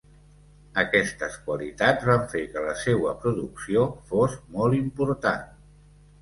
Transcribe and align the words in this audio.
Aquestes 0.83 1.35
qualitats 1.49 2.07
van 2.11 2.23
fer 2.31 2.41
que 2.55 2.63
la 2.69 2.73
seua 2.85 3.13
producció 3.27 3.85
fos 4.15 4.35
molt 4.57 4.79
important. 4.81 5.47